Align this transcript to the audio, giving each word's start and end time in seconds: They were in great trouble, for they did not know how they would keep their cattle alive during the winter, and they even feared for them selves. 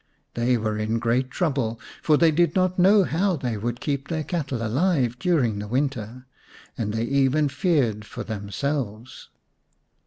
They 0.33 0.57
were 0.57 0.79
in 0.79 0.97
great 0.97 1.29
trouble, 1.29 1.79
for 2.01 2.17
they 2.17 2.31
did 2.31 2.55
not 2.55 2.79
know 2.79 3.03
how 3.03 3.35
they 3.35 3.55
would 3.55 3.79
keep 3.79 4.07
their 4.07 4.23
cattle 4.23 4.65
alive 4.65 5.19
during 5.19 5.59
the 5.59 5.67
winter, 5.67 6.25
and 6.75 6.91
they 6.91 7.03
even 7.03 7.49
feared 7.49 8.03
for 8.03 8.23
them 8.23 8.49
selves. 8.49 9.29